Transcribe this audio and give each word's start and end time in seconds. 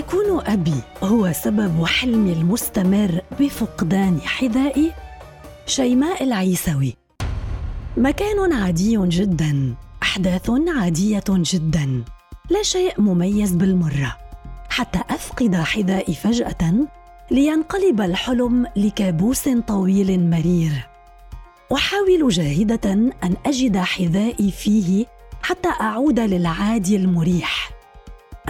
أيكون 0.00 0.40
أبي 0.46 0.74
هو 1.02 1.32
سبب 1.32 1.84
حلمي 1.84 2.32
المستمر 2.32 3.20
بفقدان 3.40 4.20
حذائي؟ 4.20 4.92
شيماء 5.66 6.24
العيسوي. 6.24 6.96
مكان 7.96 8.52
عادي 8.52 8.96
جدا 8.96 9.74
أحداث 10.02 10.50
عادية 10.76 11.24
جدا 11.28 12.04
لا 12.50 12.62
شيء 12.62 13.00
مميز 13.00 13.52
بالمرة. 13.52 14.16
حتى 14.70 15.00
أفقد 15.10 15.54
حذائي 15.56 16.14
فجأة 16.14 16.74
لينقلب 17.30 18.00
الحلم 18.00 18.66
لكابوس 18.76 19.48
طويل 19.48 20.30
مرير. 20.30 20.88
أحاول 21.72 22.28
جاهدة 22.28 22.92
أن 22.92 23.36
أجد 23.46 23.76
حذائي 23.76 24.50
فيه 24.50 25.06
حتى 25.42 25.68
أعود 25.80 26.20
للعادي 26.20 26.96
المريح. 26.96 27.79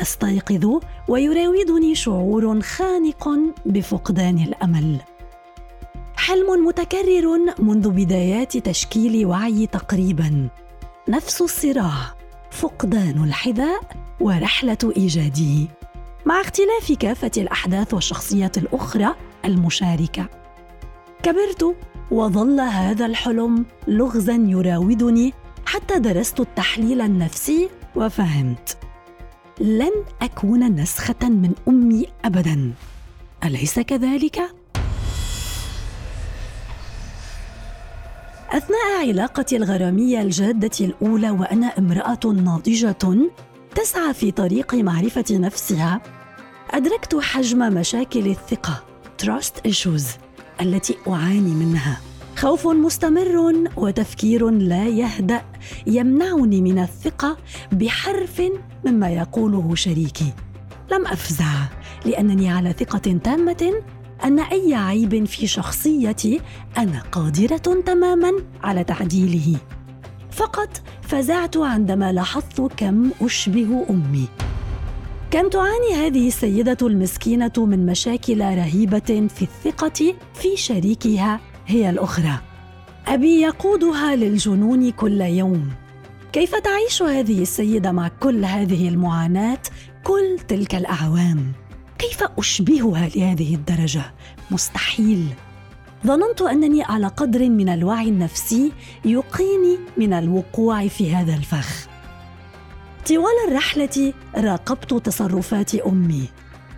أستيقظ 0.03 0.81
ويراودني 1.09 1.95
شعور 1.95 2.61
خانق 2.61 3.29
بفقدان 3.67 4.39
الأمل. 4.39 5.01
حلم 6.17 6.67
متكرر 6.67 7.39
منذ 7.59 7.91
بدايات 7.91 8.57
تشكيل 8.57 9.27
وعي 9.27 9.67
تقريبا. 9.67 10.49
نفس 11.09 11.43
الصراع 11.43 12.15
فقدان 12.51 13.25
الحذاء 13.25 13.81
ورحلة 14.21 14.93
ايجاده 14.97 15.69
مع 16.27 16.41
اختلاف 16.41 16.93
كافة 16.93 17.31
الأحداث 17.37 17.95
والشخصيات 17.95 18.59
الأخرى 18.59 19.15
المشاركة. 19.45 20.27
كبرت 21.23 21.77
وظل 22.11 22.61
هذا 22.61 23.07
الحلم 23.07 23.67
لغزا 23.89 24.45
يراودني 24.49 25.35
حتى 25.67 25.99
درست 25.99 26.41
التحليل 26.41 27.01
النفسي 27.01 27.69
وفهمت. 27.97 28.77
لن 29.61 29.93
أكون 30.23 30.81
نسخة 30.81 31.29
من 31.29 31.53
أمي 31.69 32.07
ابدا. 32.25 32.73
أليس 33.45 33.81
كذلك؟ 33.81 34.41
أثناء 38.51 39.09
علاقتي 39.09 39.57
الغرامية 39.57 40.23
الجادة 40.23 40.71
الأولى 40.81 41.31
وأنا 41.31 41.67
امرأة 41.67 42.21
ناضجة 42.25 43.29
تسعى 43.75 44.15
في 44.15 44.31
طريق 44.31 44.75
معرفة 44.75 45.25
نفسها 45.31 46.01
أدركت 46.71 47.17
حجم 47.17 47.59
مشاكل 47.59 48.27
الثقة 48.27 48.85
trust 49.23 49.71
issues 49.71 50.05
التي 50.61 50.97
أعاني 51.09 51.55
منها. 51.55 52.01
خوف 52.37 52.67
مستمر 52.67 53.55
وتفكير 53.77 54.51
لا 54.51 54.89
يهدأ 54.89 55.43
يمنعني 55.87 56.61
من 56.61 56.79
الثقة 56.79 57.37
بحرف 57.73 58.43
مما 58.87 59.11
يقوله 59.11 59.75
شريكي. 59.75 60.33
لم 60.93 61.07
أفزع 61.07 61.69
لأنني 62.05 62.51
على 62.51 62.73
ثقة 62.73 63.19
تامة 63.25 63.73
أن 64.25 64.39
أي 64.39 64.75
عيب 64.75 65.25
في 65.25 65.47
شخصيتي 65.47 66.41
أنا 66.79 67.03
قادرة 67.13 67.83
تماما 67.87 68.33
على 68.63 68.85
تعديله. 68.85 69.57
فقط 70.31 70.83
فزعت 71.03 71.57
عندما 71.57 72.13
لاحظت 72.13 72.61
كم 72.77 73.11
أشبه 73.23 73.87
أمي. 73.91 74.29
كم 75.31 75.49
تعاني 75.49 75.95
هذه 75.95 76.29
السيدة 76.29 76.77
المسكينة 76.83 77.53
من 77.59 77.87
مشاكل 77.87 78.41
رهيبة 78.41 79.29
في 79.29 79.43
الثقة 79.43 80.15
في 80.35 80.57
شريكها. 80.57 81.41
هي 81.67 81.91
الأخرى. 81.91 82.39
أبي 83.07 83.41
يقودها 83.41 84.17
للجنون 84.17 84.91
كل 84.91 85.21
يوم. 85.21 85.71
كيف 86.33 86.55
تعيش 86.55 87.03
هذه 87.03 87.43
السيدة 87.43 87.93
مع 87.93 88.09
كل 88.09 88.45
هذه 88.45 88.89
المعاناة 88.89 89.63
كل 90.05 90.39
تلك 90.49 90.75
الأعوام؟ 90.75 91.53
كيف 91.99 92.23
أشبهها 92.39 93.09
لهذه 93.09 93.55
الدرجة؟ 93.55 94.03
مستحيل. 94.51 95.27
ظننت 96.07 96.43
أنني 96.43 96.83
على 96.83 97.07
قدر 97.07 97.51
من 97.51 97.69
الوعي 97.69 98.09
النفسي 98.09 98.73
يقيني 99.05 99.79
من 99.97 100.13
الوقوع 100.13 100.89
في 100.89 101.15
هذا 101.15 101.35
الفخ. 101.35 101.89
طوال 103.09 103.49
الرحلة 103.49 104.13
راقبت 104.37 104.95
تصرفات 104.95 105.75
أمي. 105.75 106.29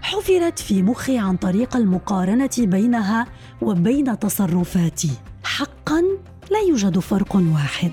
حفرت 0.03 0.59
في 0.59 0.83
مخي 0.83 1.19
عن 1.19 1.37
طريق 1.37 1.77
المقارنة 1.77 2.51
بينها 2.59 3.27
وبين 3.63 4.19
تصرفاتي. 4.19 5.11
حقا 5.45 6.03
لا 6.51 6.61
يوجد 6.69 6.99
فرق 6.99 7.37
واحد. 7.37 7.93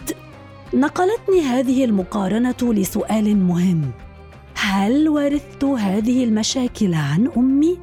نقلتني 0.74 1.42
هذه 1.42 1.86
المقارنة 1.86 2.56
لسؤال 2.62 3.38
مهم. 3.38 3.92
هل 4.56 5.10
ورثت 5.10 5.64
هذه 5.64 6.24
المشاكل 6.24 6.94
عن 6.94 7.30
أمي؟ 7.38 7.78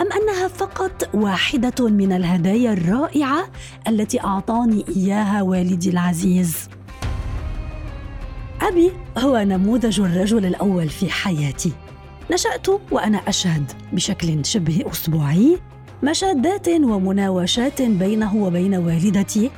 أم 0.00 0.06
أنها 0.12 0.48
فقط 0.48 1.14
واحدة 1.14 1.88
من 1.88 2.12
الهدايا 2.12 2.72
الرائعة 2.72 3.48
التي 3.88 4.20
أعطاني 4.20 4.84
إياها 4.96 5.42
والدي 5.42 5.90
العزيز؟ 5.90 6.68
أبي 8.62 8.92
هو 9.18 9.38
نموذج 9.38 10.00
الرجل 10.00 10.46
الأول 10.46 10.88
في 10.88 11.10
حياتي. 11.10 11.72
نشأت 12.30 12.66
وأنا 12.90 13.18
أشهد 13.18 13.72
بشكل 13.92 14.44
شبه 14.44 14.84
أسبوعي 14.92 15.58
مشادات 16.02 16.68
ومناوشات 16.68 17.82
بينه 17.82 18.36
وبين 18.36 18.74
والدتي 18.74 19.50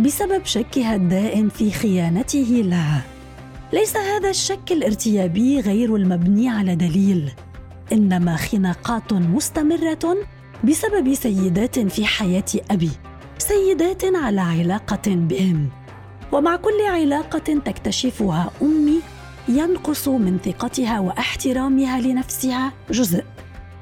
بسبب 0.00 0.44
شكها 0.44 0.94
الدائم 0.94 1.48
في 1.48 1.70
خيانته 1.70 2.62
لها 2.64 3.02
ليس 3.72 3.96
هذا 3.96 4.30
الشك 4.30 4.72
الارتيابي 4.72 5.60
غير 5.60 5.96
المبني 5.96 6.48
على 6.48 6.76
دليل 6.76 7.32
إنما 7.92 8.36
خناقات 8.36 9.12
مستمرة 9.12 10.16
بسبب 10.64 11.14
سيدات 11.14 11.78
في 11.78 12.06
حياة 12.06 12.44
أبي 12.70 12.90
سيدات 13.38 14.04
على 14.04 14.40
علاقة 14.40 15.02
بهم. 15.06 15.68
ومع 16.32 16.56
كل 16.56 16.86
علاقة 16.90 17.38
تكتشفها 17.38 18.50
أمي 18.62 19.00
ينقص 19.48 20.08
من 20.08 20.38
ثقتها 20.38 21.00
واحترامها 21.00 22.00
لنفسها 22.00 22.72
جزء. 22.90 23.24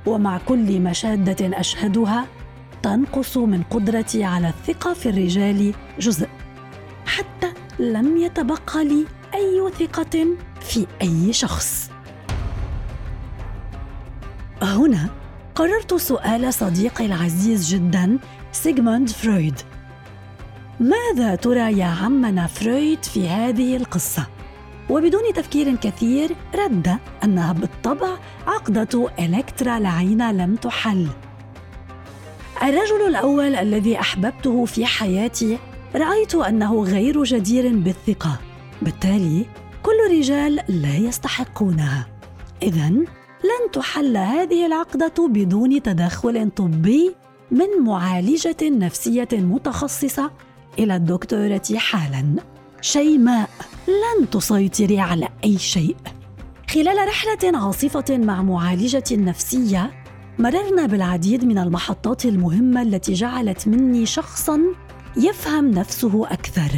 ومع 0.07 0.39
كل 0.39 0.81
مشادة 0.81 1.61
أشهدها 1.61 2.27
تنقص 2.83 3.37
من 3.37 3.63
قدرتي 3.63 4.25
على 4.25 4.49
الثقة 4.49 4.95
في 4.95 5.09
الرجال 5.09 5.75
جزء. 5.99 6.29
حتى 7.07 7.53
لم 7.79 8.17
يتبقى 8.17 8.85
لي 8.85 9.07
أي 9.35 9.71
ثقة 9.79 10.27
في 10.61 10.87
أي 11.03 11.33
شخص. 11.33 11.91
هنا 14.63 15.11
قررت 15.55 15.95
سؤال 15.95 16.55
صديقي 16.55 17.07
العزيز 17.07 17.75
جدا 17.75 18.19
سيغموند 18.53 19.09
فرويد. 19.09 19.61
ماذا 20.81 21.35
ترى 21.35 21.79
يا 21.79 21.87
عمنا 21.87 22.47
فرويد 22.47 23.05
في 23.05 23.29
هذه 23.29 23.77
القصة؟ 23.77 24.27
وبدون 24.93 25.23
تفكير 25.35 25.77
كثير 25.77 26.37
رد 26.55 26.99
أنها 27.25 27.53
بالطبع 27.53 28.09
عقدة 28.47 29.09
إلكترا 29.19 29.79
لعينه 29.79 30.33
لم 30.33 30.57
تحل. 30.57 31.09
الرجل 32.63 33.07
الأول 33.09 33.55
الذي 33.55 34.01
أحببته 34.01 34.65
في 34.65 34.87
حياتي 34.87 35.59
رأيت 35.95 36.35
أنه 36.35 36.83
غير 36.83 37.23
جدير 37.23 37.77
بالثقة 37.77 38.41
بالتالي 38.83 39.47
كل 39.83 39.93
الرجال 40.07 40.61
لا 40.69 40.97
يستحقونها. 40.97 42.07
اذا 42.63 42.89
لن 43.45 43.71
تحل 43.73 44.17
هذه 44.17 44.67
العقدة 44.67 45.29
بدون 45.29 45.83
تدخل 45.83 46.51
طبي 46.51 47.15
من 47.51 47.85
معالجة 47.85 48.57
نفسية 48.63 49.29
متخصصة 49.33 50.31
إلى 50.79 50.97
الدكتورة 50.97 51.77
حالا. 51.77 52.25
شيماء 52.83 53.51
لن 53.89 54.31
تسيطري 54.31 55.01
على 55.01 55.29
أي 55.45 55.59
شيء. 55.59 55.97
خلال 56.71 57.09
رحلة 57.09 57.59
عاصفة 57.59 58.05
مع 58.11 58.43
معالجة 58.43 59.05
نفسية 59.13 59.91
مررنا 60.39 60.87
بالعديد 60.87 61.45
من 61.45 61.59
المحطات 61.59 62.25
المهمة 62.25 62.83
التي 62.83 63.13
جعلت 63.13 63.69
مني 63.69 64.07
شخصا 64.07 64.61
يفهم 65.17 65.71
نفسه 65.71 66.27
أكثر. 66.27 66.71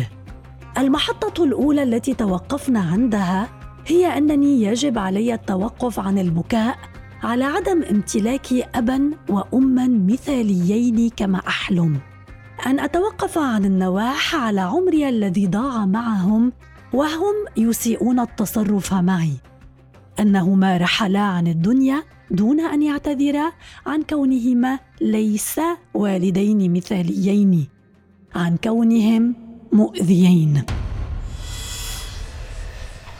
المحطة 0.78 1.44
الأولى 1.44 1.82
التي 1.82 2.14
توقفنا 2.14 2.80
عندها 2.80 3.48
هي 3.86 4.18
أنني 4.18 4.62
يجب 4.62 4.98
علي 4.98 5.34
التوقف 5.34 6.00
عن 6.00 6.18
البكاء 6.18 6.78
على 7.22 7.44
عدم 7.44 7.82
امتلاكي 7.82 8.64
ابا 8.74 9.10
واما 9.28 9.88
مثاليين 9.88 11.10
كما 11.16 11.38
أحلم. 11.38 12.00
أن 12.66 12.80
أتوقف 12.80 13.38
عن 13.38 13.64
النواح 13.64 14.34
على 14.34 14.60
عمري 14.60 15.08
الذي 15.08 15.46
ضاع 15.46 15.86
معهم 15.86 16.52
وهم 16.92 17.34
يسيئون 17.56 18.20
التصرف 18.20 18.94
معي. 18.94 19.36
انهما 20.20 20.76
رحلا 20.76 21.20
عن 21.20 21.46
الدنيا 21.46 22.02
دون 22.30 22.60
أن 22.60 22.82
يعتذرا 22.82 23.52
عن 23.86 24.02
كونهما 24.02 24.78
ليس 25.00 25.60
والدين 25.94 26.72
مثاليين 26.72 27.68
عن 28.34 28.56
كونهم 28.64 29.34
مؤذيين. 29.72 30.62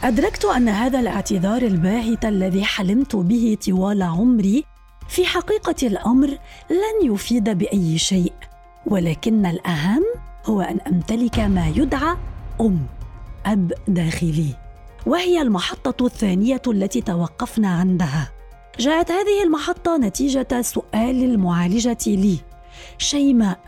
أدركت 0.03 0.45
أن 0.45 0.69
هذا 0.69 0.99
الاعتذار 0.99 1.61
الباهت 1.61 2.25
الذي 2.25 2.63
حلمت 2.63 3.15
به 3.15 3.57
طوال 3.67 4.01
عمري 4.01 4.63
في 5.09 5.25
حقيقة 5.25 5.87
الأمر 5.87 6.27
لن 6.69 7.13
يفيد 7.13 7.49
بأي 7.49 7.97
شيء. 7.97 8.33
ولكن 8.87 9.45
الأهم 9.45 10.03
هو 10.45 10.61
أن 10.61 10.79
أمتلك 10.87 11.39
ما 11.39 11.67
يدعى 11.67 12.17
أم 12.61 12.79
أب 13.45 13.73
داخلي. 13.87 14.55
وهي 15.05 15.41
المحطة 15.41 16.05
الثانية 16.05 16.61
التي 16.67 17.01
توقفنا 17.01 17.67
عندها. 17.67 18.31
جاءت 18.79 19.11
هذه 19.11 19.43
المحطة 19.43 19.97
نتيجة 19.97 20.61
سؤال 20.61 21.23
المعالجة 21.23 21.97
لي. 22.07 22.37
شيماء 22.97 23.59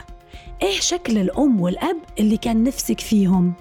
إيه 0.61 0.79
شكل 0.79 1.17
الأم 1.17 1.61
والأب 1.61 1.97
اللي 2.19 2.37
كان 2.37 2.63
نفسك 2.63 2.99
فيهم؟ 2.99 3.53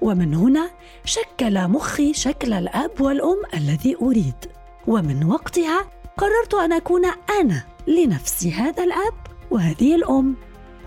ومن 0.00 0.34
هنا 0.34 0.70
شكل 1.04 1.68
مخي 1.68 2.12
شكل 2.12 2.52
الأب 2.52 3.00
والأم 3.00 3.42
الذي 3.54 3.96
أريد. 4.02 4.46
ومن 4.86 5.24
وقتها 5.24 5.84
قررت 6.16 6.54
أن 6.54 6.72
أكون 6.72 7.04
أنا 7.40 7.62
لنفسي 7.86 8.52
هذا 8.52 8.84
الأب 8.84 9.14
وهذه 9.50 9.94
الأم. 9.94 10.36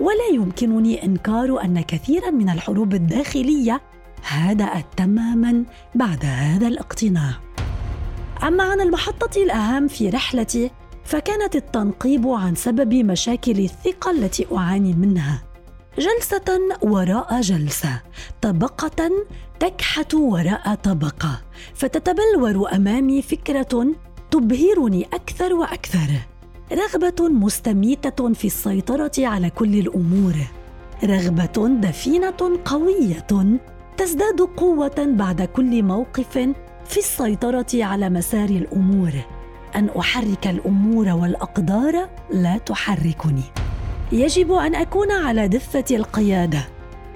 ولا 0.02 0.28
يمكنني 0.34 1.06
إنكار 1.06 1.64
أن 1.64 1.82
كثيرا 1.82 2.30
من 2.30 2.50
الحروب 2.50 2.94
الداخلية 2.94 3.82
هدأت 4.24 4.86
تماما 4.98 5.64
بعد 5.96 6.26
هذا 6.26 6.68
الاقتناع. 6.68 7.34
أما 8.44 8.64
عن 8.64 8.82
المحطة 8.82 9.44
الأهم 9.44 9.88
في 9.88 10.10
رحلتي 10.10 10.72
فكانت 11.06 11.56
التنقيب 11.56 12.28
عن 12.28 12.56
سبب 12.56 12.94
مشاكل 12.94 13.60
الثقة 13.60 14.12
التي 14.12 14.48
أعاني 14.58 14.94
منها. 14.94 15.44
جلسة 15.98 16.60
وراء 16.82 17.42
جلسة 17.42 18.02
طبقة 18.42 19.12
تكحت 19.60 20.14
وراء 20.14 20.76
طبقة 20.76 21.42
فتتبلور 21.74 22.76
أمامي 22.76 23.22
فكرة 23.22 23.96
تبهرني 24.32 25.04
أكثر 25.14 25.54
وأكثر. 25.54 26.31
رغبة 26.74 27.30
مستميتة 27.30 28.34
في 28.34 28.46
السيطرة 28.46 29.12
على 29.18 29.50
كل 29.50 29.80
الأمور. 29.80 30.34
رغبة 31.04 31.68
دفينة 31.68 32.60
قوية 32.66 33.28
تزداد 33.98 34.42
قوة 34.58 34.96
بعد 34.98 35.42
كل 35.42 35.84
موقف 35.84 36.38
في 36.86 36.98
السيطرة 36.98 37.68
على 37.74 38.10
مسار 38.10 38.50
الأمور. 38.50 39.12
أن 39.76 39.90
أحرك 40.00 40.48
الأمور 40.48 41.08
والأقدار 41.08 42.10
لا 42.34 42.58
تحركني. 42.58 43.44
يجب 44.12 44.52
أن 44.52 44.76
أكون 44.76 45.12
على 45.12 45.48
دفة 45.48 45.86
القيادة. 45.92 46.68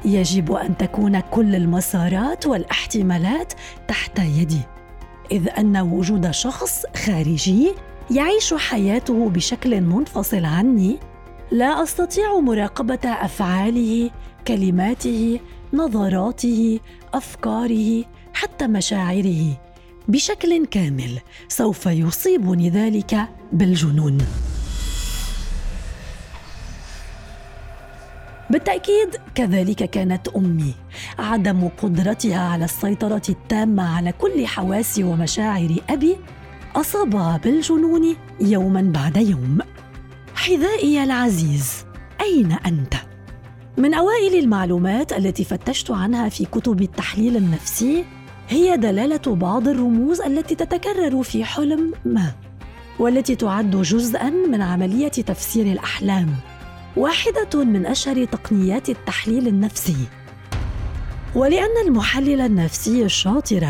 يجب 0.05 0.51
أن 0.51 0.77
تكون 0.77 1.19
كل 1.19 1.55
المسارات 1.55 2.47
والاحتمالات 2.47 3.53
تحت 3.87 4.19
يدي. 4.19 4.61
إذ 5.31 5.49
أن 5.49 5.77
وجود 5.77 6.31
شخص 6.31 6.83
خارجي 7.05 7.71
يعيش 8.11 8.53
حياته 8.53 9.29
بشكل 9.29 9.81
منفصل 9.81 10.45
عني. 10.45 10.97
لا 11.51 11.83
أستطيع 11.83 12.39
مراقبة 12.39 12.99
أفعاله 13.05 14.11
كلماته 14.47 15.39
نظراته 15.73 16.79
أفكاره 17.13 18.03
حتى 18.33 18.67
مشاعره. 18.67 19.57
بشكل 20.07 20.65
كامل 20.65 21.19
سوف 21.47 21.85
يصيبني 21.85 22.69
ذلك 22.69 23.27
بالجنون. 23.53 24.17
بالتأكيد 28.49 29.15
كذلك 29.35 29.83
كانت 29.83 30.27
أمي 30.27 30.73
عدم 31.19 31.67
قدرتها 31.67 32.39
على 32.39 32.65
السيطرة 32.65 33.21
التامة 33.29 33.95
على 33.95 34.11
كل 34.11 34.47
حواس 34.47 34.99
ومشاعر 34.99 35.75
أبي. 35.89 36.17
اصابها 36.75 37.37
بالجنون 37.43 38.15
يوما 38.39 38.81
بعد 38.81 39.17
يوم. 39.17 39.57
حذائي 40.35 41.03
العزيز 41.03 41.85
أين 42.21 42.51
أنت؟ 42.51 42.93
من 43.77 43.93
أوائل 43.93 44.39
المعلومات 44.39 45.13
التي 45.13 45.43
فتشت 45.43 45.91
عنها 45.91 46.29
في 46.29 46.45
كتب 46.45 46.81
التحليل 46.81 47.37
النفسي 47.37 48.05
هي 48.49 48.77
دلالة 48.77 49.35
بعض 49.35 49.67
الرموز 49.67 50.21
التي 50.21 50.55
تتكرر 50.55 51.23
في 51.23 51.43
حلم 51.43 51.93
ما 52.05 52.31
والتي 52.99 53.35
تعد 53.35 53.81
جزءا 53.81 54.29
من 54.29 54.61
عملية 54.61 55.07
تفسير 55.07 55.65
الأحلام 55.65 56.35
واحدة 56.97 57.63
من 57.63 57.85
أشهر 57.85 58.25
تقنيات 58.25 58.89
التحليل 58.89 59.47
النفسي. 59.47 60.07
ولأن 61.35 61.87
المحلل 61.87 62.41
النفسي 62.41 63.05
الشاطر 63.05 63.67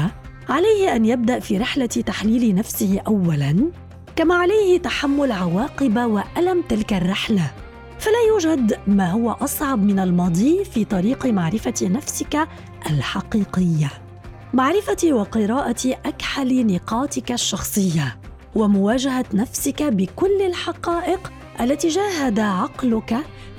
عليه 0.50 0.95
أن 0.95 1.06
يبدأ 1.06 1.39
في 1.39 1.57
رحلة 1.57 1.86
تحليل 1.86 2.56
نفسه 2.56 3.01
اولا 3.07 3.71
كما 4.15 4.36
عليه 4.36 4.77
تحمل 4.77 5.31
عواقب 5.31 5.97
وألم 5.97 6.62
تلك 6.69 6.94
الرحلة. 6.94 7.51
فلا 8.00 8.21
يوجد 8.27 8.80
ما 8.88 9.12
هو 9.12 9.31
أصعب 9.31 9.83
من 9.83 10.00
الماضي 10.00 10.65
في 10.65 10.86
طريق 10.86 11.25
معرفة 11.25 11.74
نفسك 11.81 12.47
الحقيقية. 12.89 13.92
معرفة 14.53 15.13
وقراءة 15.13 15.97
أكحل 16.06 16.68
نقاطك 16.68 17.31
الشخصية 17.31 18.18
ومواجهة 18.56 19.25
نفسك 19.33 19.83
بكل 19.83 20.42
الحقائق 20.42 21.31
التي 21.62 21.88
جاهد 21.88 22.39
عقلك 22.39 23.18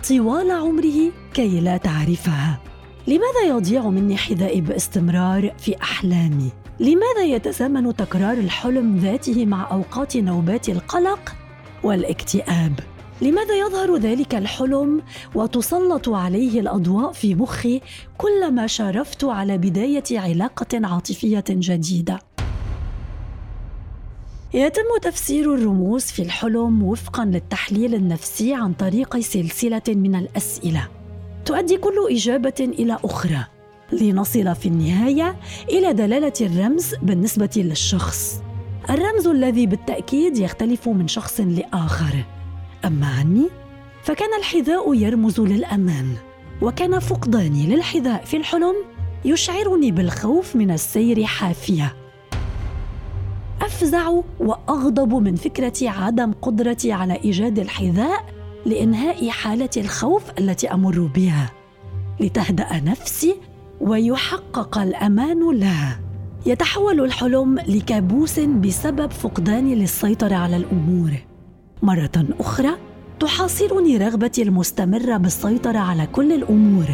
طوال 0.08 0.50
عمره 0.50 1.12
كي 1.34 1.60
لا 1.60 1.76
تعرفها. 1.76 2.60
لماذا 3.06 3.42
يضيع 3.48 3.88
مني 3.88 4.16
حذائي 4.16 4.60
باستمرار 4.60 5.54
في 5.58 5.82
أحلامي؟ 5.82 6.65
لماذا 6.80 7.24
يتزامن 7.24 7.96
تكرار 7.96 8.32
الحلم 8.32 8.96
ذاته 8.96 9.46
مع 9.46 9.70
أوقات 9.72 10.16
نوبات 10.16 10.68
القلق 10.68 11.34
والاكتئاب؟ 11.82 12.80
لماذا 13.22 13.54
يظهر 13.54 13.96
ذلك 13.96 14.34
الحلم 14.34 15.02
وتسلط 15.34 16.08
عليه 16.08 16.60
الأضواء 16.60 17.12
في 17.12 17.34
مخي 17.34 17.80
كلما 18.18 18.66
شارفت 18.66 19.24
على 19.24 19.58
بداية 19.58 20.04
علاقة 20.12 20.80
عاطفية 20.84 21.44
جديدة؟ 21.48 22.18
يتم 24.54 24.98
تفسير 25.02 25.54
الرموز 25.54 26.04
في 26.04 26.22
الحلم 26.22 26.82
وفقا 26.82 27.24
للتحليل 27.24 27.94
النفسي 27.94 28.54
عن 28.54 28.72
طريق 28.72 29.18
سلسلة 29.18 29.82
من 29.88 30.14
الأسئلة 30.14 30.88
تؤدي 31.44 31.76
كل 31.76 32.08
إجابة 32.10 32.54
إلى 32.60 32.98
أخرى. 33.04 33.55
لنصل 33.92 34.54
في 34.54 34.68
النهاية 34.68 35.36
إلى 35.68 35.92
دلالة 35.92 36.32
الرمز 36.40 36.94
بالنسبة 37.02 37.50
للشخص. 37.56 38.42
الرمز 38.90 39.26
الذي 39.26 39.66
بالتأكيد 39.66 40.38
يختلف 40.38 40.88
من 40.88 41.08
شخص 41.08 41.40
لآخر. 41.40 42.24
أما 42.84 43.06
عني 43.06 43.46
فكان 44.02 44.34
الحذاء 44.38 44.94
يرمز 44.94 45.40
للأمان 45.40 46.14
وكان 46.62 46.98
فقداني 46.98 47.66
للحذاء 47.66 48.24
في 48.24 48.36
الحلم 48.36 48.74
يشعرني 49.24 49.90
بالخوف 49.90 50.56
من 50.56 50.70
السير 50.70 51.24
حافية. 51.24 51.96
أفزع 53.62 54.10
وأغضب 54.40 55.14
من 55.14 55.34
فكرة 55.34 55.72
عدم 55.82 56.32
قدرتي 56.32 56.92
على 56.92 57.20
إيجاد 57.24 57.58
الحذاء 57.58 58.24
لإنهاء 58.66 59.30
حالة 59.30 59.70
الخوف 59.76 60.22
التي 60.38 60.72
أمر 60.72 61.10
بها. 61.14 61.52
لتهدأ 62.20 62.80
نفسي 62.84 63.34
ويحقق 63.80 64.78
الأمان 64.78 65.58
لها 65.58 66.00
يتحول 66.46 67.00
الحلم 67.00 67.58
لكابوس 67.58 68.40
بسبب 68.40 69.10
فقداني 69.10 69.74
للسيطرة 69.74 70.34
على 70.34 70.56
الأمور. 70.56 71.10
مرة 71.82 72.26
أخرى 72.40 72.70
تحاصرني 73.20 73.96
رغبتي 73.96 74.42
المستمرة 74.42 75.16
بالسيطرة 75.16 75.78
على 75.78 76.06
كل 76.06 76.32
الأمور. 76.32 76.84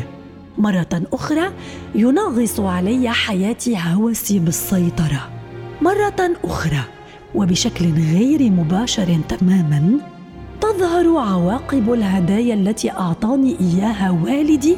مرة 0.59 1.03
أخرى 1.13 1.53
ينغص 1.95 2.61
علي 2.61 3.11
حياتي 3.11 3.77
هوسي 3.79 4.39
بالسيطرة. 4.39 5.31
مرة 5.83 6.31
أخرى 6.45 6.83
وبشكل 7.35 7.85
غير 7.93 8.51
مباشر 8.51 9.19
تماما 9.29 10.01
تظهر 10.61 11.17
عواقب 11.17 11.93
الهدايا 11.93 12.55
التي 12.55 12.91
أعطاني 12.91 13.57
إياها 13.61 14.11
والدي 14.11 14.77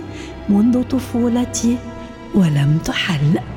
منذ 0.49 0.83
طفولتي. 0.83 1.79
ولم 2.35 2.79
تحل. 2.85 3.54